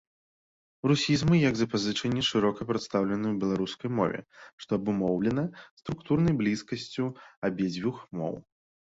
[0.91, 4.19] Русізмы як запазычанні шырока прадстаўлены ў беларускай мове,
[4.65, 5.43] што абумоўлена
[5.83, 7.05] структурнай блізкасцю
[7.51, 8.33] абедзвюх моў.